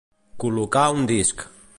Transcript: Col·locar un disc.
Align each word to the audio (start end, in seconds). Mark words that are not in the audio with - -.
Col·locar 0.43 0.87
un 0.95 1.03
disc. 1.13 1.47